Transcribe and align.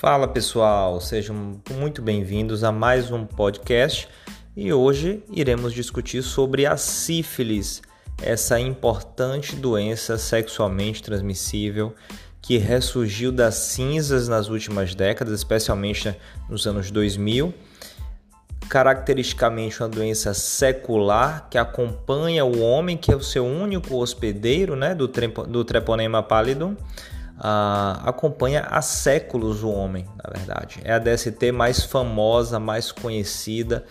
Fala 0.00 0.28
pessoal, 0.28 1.00
sejam 1.00 1.60
muito 1.72 2.00
bem-vindos 2.00 2.62
a 2.62 2.70
mais 2.70 3.10
um 3.10 3.26
podcast. 3.26 4.08
E 4.56 4.72
hoje 4.72 5.24
iremos 5.28 5.72
discutir 5.72 6.22
sobre 6.22 6.66
a 6.66 6.76
sífilis, 6.76 7.82
essa 8.22 8.60
importante 8.60 9.56
doença 9.56 10.16
sexualmente 10.16 11.02
transmissível 11.02 11.92
que 12.40 12.58
ressurgiu 12.58 13.32
das 13.32 13.56
cinzas 13.56 14.28
nas 14.28 14.48
últimas 14.48 14.94
décadas, 14.94 15.34
especialmente 15.34 16.16
nos 16.48 16.64
anos 16.64 16.92
2000. 16.92 17.52
Caracteristicamente 18.68 19.82
uma 19.82 19.88
doença 19.88 20.32
secular 20.32 21.48
que 21.50 21.58
acompanha 21.58 22.44
o 22.44 22.60
homem, 22.60 22.96
que 22.96 23.10
é 23.10 23.16
o 23.16 23.20
seu 23.20 23.44
único 23.44 23.96
hospedeiro 23.96 24.76
né, 24.76 24.94
do, 24.94 25.08
do 25.08 25.64
treponema 25.64 26.22
pallidum 26.22 26.76
uh, 27.38 28.08
acompanha 28.08 28.66
há 28.68 28.82
séculos 28.82 29.62
o 29.62 29.70
homem, 29.70 30.04
na 30.22 30.30
verdade. 30.30 30.80
É 30.84 30.92
a 30.92 30.98
DST 30.98 31.52
mais 31.52 31.84
famosa, 31.84 32.58
mais 32.58 32.92
conhecida 32.92 33.84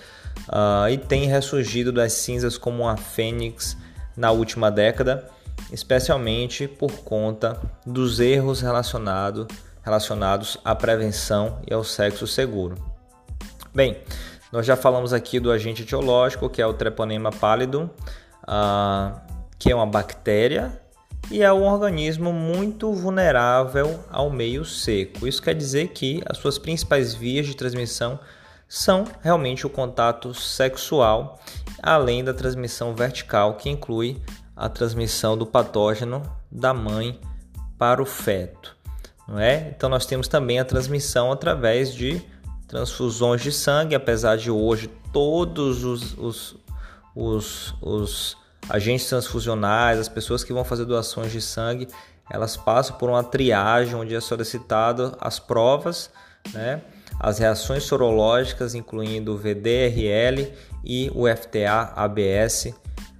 uh, 0.49 0.89
e 0.89 0.97
tem 0.97 1.25
ressurgido 1.25 1.91
das 1.91 2.13
cinzas 2.13 2.57
como 2.57 2.83
uma 2.83 2.97
fênix 2.97 3.77
na 4.15 4.31
última 4.31 4.69
década, 4.69 5.29
especialmente 5.71 6.67
por 6.67 6.91
conta 7.03 7.59
dos 7.85 8.19
erros 8.19 8.61
relacionado, 8.61 9.47
relacionados 9.83 10.57
à 10.63 10.75
prevenção 10.75 11.59
e 11.69 11.73
ao 11.73 11.83
sexo 11.83 12.27
seguro. 12.27 12.75
Bem, 13.73 13.97
nós 14.51 14.65
já 14.65 14.75
falamos 14.75 15.13
aqui 15.13 15.39
do 15.39 15.51
agente 15.51 15.83
etiológico, 15.83 16.49
que 16.49 16.61
é 16.61 16.65
o 16.65 16.73
Treponema 16.73 17.31
pallidum, 17.31 17.85
uh, 18.43 19.19
que 19.59 19.71
é 19.71 19.75
uma 19.75 19.85
bactéria 19.85 20.86
e 21.29 21.41
é 21.41 21.51
um 21.51 21.65
organismo 21.65 22.31
muito 22.31 22.93
vulnerável 22.93 23.99
ao 24.09 24.29
meio 24.29 24.63
seco. 24.63 25.27
Isso 25.27 25.41
quer 25.41 25.53
dizer 25.53 25.89
que 25.89 26.21
as 26.25 26.37
suas 26.37 26.57
principais 26.57 27.13
vias 27.13 27.45
de 27.45 27.55
transmissão 27.55 28.19
são 28.67 29.05
realmente 29.21 29.65
o 29.65 29.69
contato 29.69 30.33
sexual, 30.33 31.39
além 31.81 32.23
da 32.23 32.33
transmissão 32.33 32.95
vertical, 32.95 33.55
que 33.55 33.69
inclui 33.69 34.21
a 34.55 34.67
transmissão 34.69 35.37
do 35.37 35.45
patógeno 35.45 36.23
da 36.51 36.73
mãe 36.73 37.19
para 37.77 38.01
o 38.01 38.05
feto. 38.05 38.75
Não 39.27 39.39
é? 39.39 39.69
Então 39.75 39.89
nós 39.89 40.05
temos 40.05 40.27
também 40.27 40.59
a 40.59 40.65
transmissão 40.65 41.31
através 41.31 41.93
de 41.93 42.21
transfusões 42.67 43.41
de 43.41 43.51
sangue, 43.51 43.95
apesar 43.95 44.37
de 44.37 44.49
hoje 44.49 44.89
todos 45.11 45.83
os, 45.83 46.17
os, 46.17 46.55
os, 47.15 47.75
os 47.81 48.37
agentes 48.69 49.07
transfusionais, 49.07 49.99
as 49.99 50.09
pessoas 50.09 50.43
que 50.43 50.53
vão 50.53 50.63
fazer 50.63 50.85
doações 50.85 51.31
de 51.31 51.41
sangue, 51.41 51.87
elas 52.29 52.57
passam 52.57 52.97
por 52.97 53.09
uma 53.09 53.23
triagem 53.23 53.95
onde 53.95 54.15
é 54.15 54.19
solicitado 54.19 55.15
as 55.19 55.39
provas, 55.39 56.09
né? 56.53 56.81
as 57.19 57.39
reações 57.39 57.83
sorológicas, 57.83 58.75
incluindo 58.75 59.33
o 59.33 59.37
VDRL 59.37 60.53
e 60.83 61.11
o 61.15 61.27
FTA-ABS, 61.27 62.73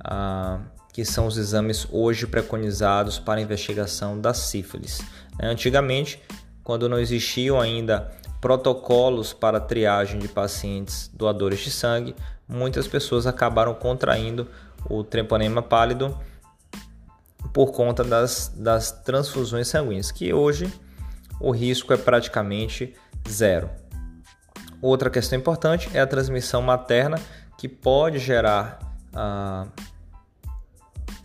ah, 0.04 0.59
que 0.94 1.04
são 1.04 1.28
os 1.28 1.38
exames 1.38 1.88
hoje 1.92 2.28
preconizados 2.28 3.17
para 3.17 3.42
investigação 3.42 4.20
da 4.20 4.34
sífilis. 4.34 5.00
Né? 5.39 5.48
Antigamente, 5.50 6.22
quando 6.64 6.89
não 6.89 7.00
existiam 7.00 7.59
ainda 7.59 8.11
protocolos 8.42 9.34
para 9.34 9.59
triagem 9.59 10.20
de 10.20 10.28
pacientes 10.28 11.09
doadores 11.14 11.59
de 11.59 11.72
sangue, 11.72 12.16
muitas 12.48 12.88
pessoas 12.88 13.26
acabaram 13.26 13.73
contraindo 13.73 14.48
o 14.89 15.03
treponema 15.03 15.61
pálido 15.61 16.17
por 17.53 17.71
conta 17.71 18.03
das, 18.03 18.52
das 18.55 18.91
transfusões 18.91 19.67
sanguíneas, 19.67 20.11
que 20.11 20.33
hoje 20.33 20.71
o 21.39 21.52
risco 21.52 21.93
é 21.93 21.97
praticamente 21.97 22.93
zero. 23.27 23.70
Outra 24.81 25.09
questão 25.09 25.37
importante 25.37 25.89
é 25.93 25.99
a 25.99 26.08
transmissão 26.08 26.61
materna, 26.61 27.20
que 27.58 27.67
pode 27.67 28.20
gerar 28.20 28.80
ah, 29.14 29.65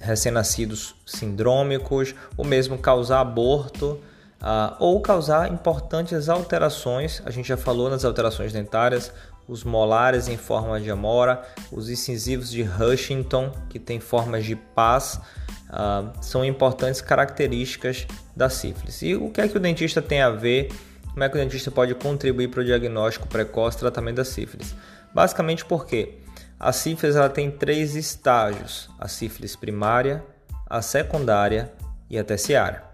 recém-nascidos 0.01 0.95
sindrômicos, 1.07 2.15
ou 2.37 2.45
mesmo 2.45 2.79
causar 2.79 3.21
aborto, 3.21 4.01
ah, 4.45 4.77
ou 4.81 5.01
causar 5.01 5.53
importantes 5.53 6.29
alterações. 6.29 7.23
A 7.25 7.31
gente 7.31 7.47
já 7.47 7.57
falou 7.57 7.89
nas 7.89 8.05
alterações 8.05 8.53
dentárias, 8.53 9.13
os 9.47 9.63
molares 9.63 10.27
em 10.27 10.37
forma 10.37 10.81
de 10.81 10.91
amora, 10.91 11.43
os 11.71 11.89
incisivos 11.89 12.51
de 12.51 12.63
Huntington, 12.63 13.53
que 13.71 13.79
tem 13.79 14.01
formas 14.01 14.45
de 14.45 14.57
paz, 14.57 15.21
uh, 15.69 16.11
são 16.21 16.45
importantes 16.45 17.01
características 17.01 18.07
da 18.35 18.49
sífilis. 18.49 19.01
E 19.03 19.15
o 19.15 19.31
que 19.31 19.41
é 19.41 19.49
que 19.49 19.57
o 19.57 19.61
dentista 19.61 20.03
tem 20.03 20.21
a 20.21 20.31
ver? 20.31 20.73
Como 21.13 21.23
é 21.23 21.29
que 21.29 21.37
o 21.37 21.41
dentista 21.41 21.71
pode 21.71 21.95
contribuir 21.95 22.49
para 22.49 22.63
o 22.63 22.65
diagnóstico 22.65 23.29
precoce 23.29 23.77
e 23.77 23.81
tratamento 23.81 24.17
da 24.17 24.25
sífilis? 24.25 24.75
Basicamente 25.15 25.65
porque 25.65 26.19
a 26.59 26.73
sífilis 26.73 27.15
ela 27.15 27.29
tem 27.29 27.49
três 27.49 27.95
estágios: 27.95 28.89
a 28.99 29.07
sífilis 29.07 29.55
primária, 29.55 30.25
a 30.69 30.83
secundária 30.83 31.71
e 32.11 32.19
a 32.19 32.25
terciária. 32.25 32.92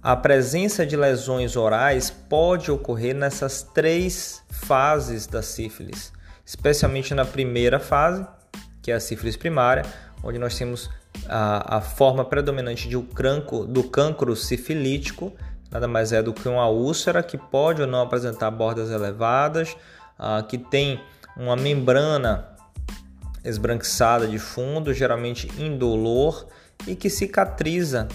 A 0.00 0.14
presença 0.14 0.86
de 0.86 0.96
lesões 0.96 1.56
orais 1.56 2.08
pode 2.08 2.70
ocorrer 2.70 3.16
nessas 3.16 3.62
três 3.62 4.42
fases 4.48 5.26
da 5.26 5.42
sífilis, 5.42 6.12
especialmente 6.46 7.12
na 7.14 7.24
primeira 7.24 7.80
fase, 7.80 8.24
que 8.80 8.92
é 8.92 8.94
a 8.94 9.00
sífilis 9.00 9.36
primária, 9.36 9.82
onde 10.22 10.38
nós 10.38 10.56
temos 10.56 10.88
a, 11.28 11.78
a 11.78 11.80
forma 11.80 12.24
predominante 12.24 12.88
de 12.88 12.96
um 12.96 13.04
cranco, 13.04 13.66
do 13.66 13.82
cancro 13.82 14.36
sifilítico, 14.36 15.32
nada 15.68 15.88
mais 15.88 16.12
é 16.12 16.22
do 16.22 16.32
que 16.32 16.48
uma 16.48 16.68
úlcera 16.68 17.20
que 17.20 17.36
pode 17.36 17.82
ou 17.82 17.88
não 17.88 18.00
apresentar 18.00 18.52
bordas 18.52 18.90
elevadas, 18.90 19.76
uh, 20.16 20.46
que 20.46 20.58
tem 20.58 21.00
uma 21.36 21.56
membrana 21.56 22.46
esbranquiçada 23.44 24.28
de 24.28 24.38
fundo, 24.38 24.94
geralmente 24.94 25.50
indolor, 25.60 26.46
e 26.86 26.94
que 26.94 27.10
cicatriza 27.10 28.06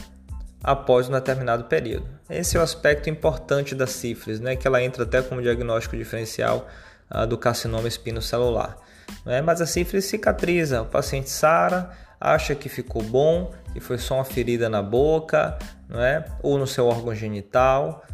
após 0.64 1.10
um 1.10 1.12
determinado 1.12 1.66
período. 1.66 2.08
Esse 2.30 2.56
é 2.56 2.60
o 2.60 2.64
aspecto 2.64 3.10
importante 3.10 3.76
da 3.76 3.86
sífilis, 3.86 4.40
né, 4.40 4.56
que 4.56 4.66
ela 4.66 4.82
entra 4.82 5.04
até 5.04 5.22
como 5.22 5.42
diagnóstico 5.42 5.98
diferencial 5.98 6.68
uh, 7.14 7.28
do 7.28 7.38
carcinoma 7.38 7.88
espinocelular. 7.88 8.78
Né? 9.26 9.42
Mas 9.42 9.60
a 9.60 9.66
sífilis 9.66 10.06
cicatriza, 10.06 10.82
o 10.82 10.86
paciente 10.86 11.30
sara, 11.30 11.92
acha 12.20 12.56
que 12.56 12.70
ficou 12.70 13.04
bom, 13.04 13.52
que 13.74 13.82
foi 13.82 13.98
só 13.98 14.16
uma 14.16 14.24
ferida 14.24 14.70
na 14.70 14.82
boca, 14.82 15.58
não 15.90 16.02
é? 16.02 16.24
ou 16.42 16.58
no 16.58 16.66
seu 16.66 16.88
órgão 16.88 17.14
genital, 17.14 18.06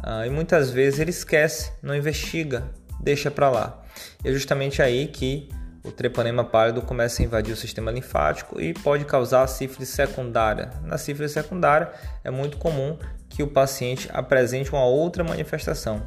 uh, 0.00 0.26
e 0.26 0.30
muitas 0.30 0.70
vezes 0.70 1.00
ele 1.00 1.10
esquece, 1.10 1.72
não 1.82 1.96
investiga, 1.96 2.64
deixa 3.00 3.30
para 3.30 3.48
lá. 3.48 3.82
E 4.22 4.28
é 4.28 4.32
justamente 4.32 4.82
aí 4.82 5.06
que 5.06 5.48
o 5.84 5.92
treponema 5.92 6.42
pálido 6.42 6.80
começa 6.80 7.20
a 7.20 7.24
invadir 7.24 7.52
o 7.52 7.56
sistema 7.56 7.90
linfático 7.90 8.58
e 8.58 8.72
pode 8.72 9.04
causar 9.04 9.46
sífilis 9.46 9.90
secundária. 9.90 10.70
Na 10.82 10.96
sífilis 10.96 11.32
secundária 11.32 11.92
é 12.24 12.30
muito 12.30 12.56
comum 12.56 12.98
que 13.28 13.42
o 13.42 13.46
paciente 13.46 14.08
apresente 14.12 14.72
uma 14.72 14.84
outra 14.84 15.22
manifestação, 15.22 16.00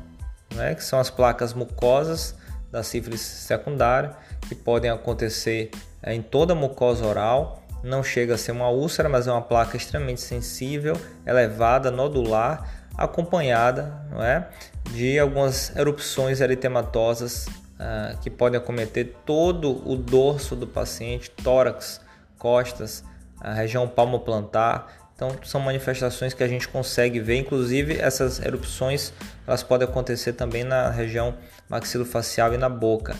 né, 0.56 0.74
que 0.74 0.84
são 0.84 1.00
as 1.00 1.12
placas 1.12 1.54
mucosas 1.54 2.36
da 2.72 2.82
sífilis 2.82 3.22
secundária, 3.22 4.12
que 4.48 4.56
podem 4.56 4.90
acontecer 4.90 5.70
é, 6.02 6.14
em 6.14 6.24
toda 6.24 6.54
a 6.54 6.56
mucosa 6.56 7.06
oral. 7.06 7.64
Não 7.84 8.04
chega 8.04 8.34
a 8.34 8.38
ser 8.38 8.54
uma 8.54 8.70
úlcera, 8.70 9.08
mas 9.08 9.28
é 9.28 9.32
uma 9.32 9.42
placa 9.42 9.78
extremamente 9.78 10.22
sensível, 10.22 11.00
elevada, 11.26 11.92
nodular, 11.92 12.88
acompanhada 12.98 14.02
não 14.10 14.24
é, 14.24 14.50
de 14.92 15.20
algumas 15.20 15.76
erupções 15.76 16.42
eritematosas 16.42 17.46
uh, 17.80 18.18
que 18.20 18.30
podem 18.30 18.60
acometer 18.60 19.16
todo 19.26 19.88
o 19.90 19.96
dorso 19.96 20.56
do 20.56 20.68
paciente, 20.68 21.30
tórax, 21.32 22.02
costas, 22.38 23.04
a 23.40 23.54
região 23.54 23.88
palmoplantar. 23.88 24.88
Então 25.16 25.32
são 25.44 25.60
manifestações 25.60 26.34
que 26.34 26.44
a 26.44 26.48
gente 26.48 26.68
consegue 26.68 27.20
ver, 27.20 27.38
inclusive 27.38 27.98
essas 28.00 28.40
erupções 28.40 29.12
elas 29.48 29.64
podem 29.64 29.88
acontecer 29.88 30.34
também 30.34 30.64
na 30.64 30.90
região 30.90 31.36
maxilofacial 31.68 32.54
e 32.54 32.58
na 32.58 32.70
boca. 32.70 33.16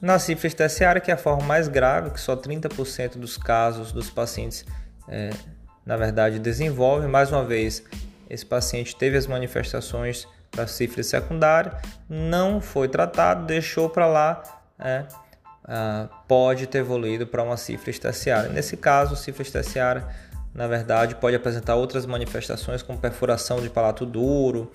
Na 0.00 0.18
sífilis 0.18 0.52
terciária, 0.52 1.00
que 1.00 1.10
é 1.10 1.14
a 1.14 1.16
forma 1.16 1.46
mais 1.46 1.66
grave, 1.66 2.10
que 2.10 2.20
só 2.20 2.36
30% 2.36 3.16
dos 3.16 3.38
casos 3.38 3.90
dos 3.90 4.10
pacientes, 4.10 4.66
é, 5.08 5.30
na 5.86 5.96
verdade, 5.96 6.38
desenvolvem. 6.38 7.08
Mais 7.08 7.32
uma 7.32 7.42
vez, 7.42 7.82
esse 8.28 8.44
paciente 8.44 8.94
teve 8.94 9.16
as 9.16 9.26
manifestações 9.26 10.28
da 10.54 10.66
sífilis 10.66 11.06
secundária, 11.06 11.76
não 12.08 12.60
foi 12.60 12.88
tratado, 12.88 13.46
deixou 13.46 13.88
para 13.88 14.06
lá, 14.06 14.42
é, 14.78 15.04
pode 16.28 16.66
ter 16.66 16.78
evoluído 16.78 17.26
para 17.26 17.42
uma 17.42 17.56
sífilis 17.56 17.98
terciária. 17.98 18.50
Nesse 18.50 18.76
caso, 18.76 19.16
sífilis 19.16 19.50
terciária, 19.50 20.06
na 20.54 20.66
verdade, 20.66 21.16
pode 21.16 21.34
apresentar 21.34 21.74
outras 21.74 22.06
manifestações 22.06 22.82
como 22.82 22.98
perfuração 22.98 23.60
de 23.60 23.68
palato 23.68 24.06
duro, 24.06 24.70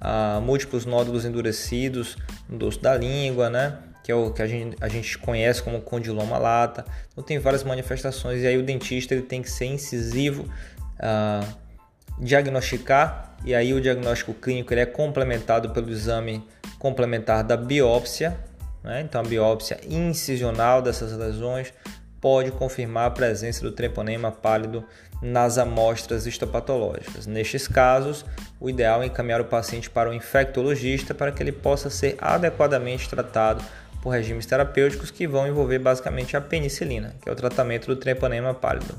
ah, 0.00 0.40
múltiplos 0.40 0.86
nódulos 0.86 1.24
endurecidos 1.24 2.16
no 2.48 2.58
dorso 2.58 2.80
da 2.80 2.96
língua, 2.96 3.50
né? 3.50 3.78
que 4.04 4.12
é 4.12 4.14
o 4.14 4.30
que 4.30 4.42
a 4.42 4.46
gente, 4.46 4.76
a 4.82 4.88
gente 4.88 5.16
conhece 5.16 5.62
como 5.62 5.80
condiloma 5.80 6.36
lata. 6.36 6.84
Então 7.10 7.24
tem 7.24 7.38
várias 7.38 7.64
manifestações 7.64 8.42
e 8.42 8.46
aí 8.46 8.58
o 8.58 8.62
dentista 8.62 9.14
ele 9.14 9.22
tem 9.22 9.40
que 9.40 9.50
ser 9.50 9.64
incisivo, 9.64 10.44
ah, 11.00 11.40
diagnosticar 12.18 13.36
e 13.44 13.54
aí 13.54 13.74
o 13.74 13.80
diagnóstico 13.80 14.32
clínico 14.32 14.72
ele 14.72 14.80
é 14.80 14.86
complementado 14.86 15.70
pelo 15.70 15.90
exame 15.90 16.42
complementar 16.78 17.44
da 17.44 17.56
biópsia, 17.56 18.38
né? 18.82 19.02
então 19.02 19.20
a 19.20 19.24
biópsia 19.24 19.78
incisional 19.88 20.80
dessas 20.80 21.12
lesões 21.12 21.72
pode 22.20 22.50
confirmar 22.50 23.06
a 23.06 23.10
presença 23.10 23.60
do 23.62 23.70
treponema 23.70 24.32
pálido 24.32 24.84
nas 25.20 25.58
amostras 25.58 26.26
histopatológicas. 26.26 27.26
Nestes 27.26 27.68
casos, 27.68 28.24
o 28.58 28.68
ideal 28.68 29.02
é 29.02 29.06
encaminhar 29.06 29.40
o 29.40 29.44
paciente 29.44 29.90
para 29.90 30.08
um 30.08 30.12
infectologista 30.12 31.14
para 31.14 31.32
que 31.32 31.42
ele 31.42 31.52
possa 31.52 31.90
ser 31.90 32.16
adequadamente 32.18 33.08
tratado 33.08 33.62
por 34.02 34.10
regimes 34.10 34.46
terapêuticos 34.46 35.10
que 35.10 35.26
vão 35.26 35.46
envolver 35.46 35.78
basicamente 35.78 36.36
a 36.36 36.40
penicilina, 36.40 37.14
que 37.22 37.28
é 37.28 37.32
o 37.32 37.36
tratamento 37.36 37.86
do 37.86 37.96
treponema 37.96 38.52
pálido, 38.52 38.94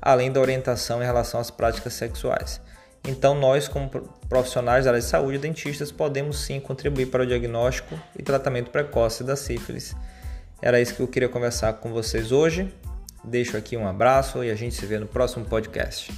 além 0.00 0.30
da 0.30 0.40
orientação 0.40 1.02
em 1.02 1.06
relação 1.06 1.40
às 1.40 1.50
práticas 1.50 1.94
sexuais. 1.94 2.60
Então, 3.06 3.34
nós, 3.34 3.68
como 3.68 3.88
profissionais 4.28 4.84
da 4.84 4.90
área 4.90 5.00
de 5.00 5.06
saúde, 5.06 5.38
dentistas, 5.38 5.92
podemos 5.92 6.40
sim 6.40 6.58
contribuir 6.58 7.06
para 7.06 7.22
o 7.22 7.26
diagnóstico 7.26 7.98
e 8.18 8.22
tratamento 8.22 8.70
precoce 8.70 9.22
da 9.22 9.36
sífilis. 9.36 9.94
Era 10.60 10.80
isso 10.80 10.94
que 10.94 11.00
eu 11.00 11.08
queria 11.08 11.28
conversar 11.28 11.74
com 11.74 11.92
vocês 11.92 12.32
hoje. 12.32 12.72
Deixo 13.22 13.56
aqui 13.56 13.76
um 13.76 13.86
abraço 13.86 14.42
e 14.42 14.50
a 14.50 14.54
gente 14.54 14.74
se 14.74 14.86
vê 14.86 14.98
no 14.98 15.06
próximo 15.06 15.44
podcast. 15.44 16.12